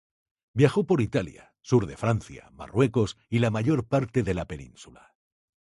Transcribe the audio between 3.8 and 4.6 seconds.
parte de la